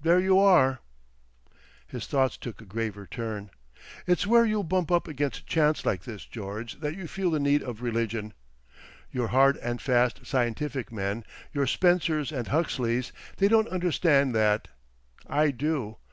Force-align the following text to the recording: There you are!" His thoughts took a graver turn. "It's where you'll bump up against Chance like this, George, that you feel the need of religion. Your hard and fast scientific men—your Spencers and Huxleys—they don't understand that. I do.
There 0.00 0.18
you 0.18 0.40
are!" 0.40 0.80
His 1.86 2.08
thoughts 2.08 2.36
took 2.36 2.60
a 2.60 2.64
graver 2.64 3.06
turn. 3.06 3.50
"It's 4.08 4.26
where 4.26 4.44
you'll 4.44 4.64
bump 4.64 4.90
up 4.90 5.06
against 5.06 5.46
Chance 5.46 5.86
like 5.86 6.02
this, 6.02 6.24
George, 6.24 6.80
that 6.80 6.96
you 6.96 7.06
feel 7.06 7.30
the 7.30 7.38
need 7.38 7.62
of 7.62 7.80
religion. 7.80 8.34
Your 9.12 9.28
hard 9.28 9.56
and 9.58 9.80
fast 9.80 10.26
scientific 10.26 10.90
men—your 10.90 11.68
Spencers 11.68 12.32
and 12.32 12.48
Huxleys—they 12.48 13.46
don't 13.46 13.68
understand 13.68 14.34
that. 14.34 14.66
I 15.28 15.52
do. 15.52 15.98